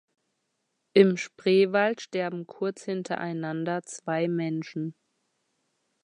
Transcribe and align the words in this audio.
Im 0.93 1.15
Spreewald 1.15 2.01
sterben 2.01 2.47
kurz 2.47 2.81
hintereinander 2.85 3.83
zwei 3.83 4.27
Menschen. 4.27 4.95